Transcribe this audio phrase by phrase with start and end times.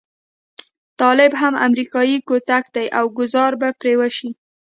[1.01, 4.29] طالب هم امريکايي کوتک دی او ګوزار به پرې وشي.